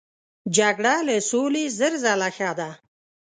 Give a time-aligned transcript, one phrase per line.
[0.57, 2.69] جګړه له سولې زر ځله ښه ده.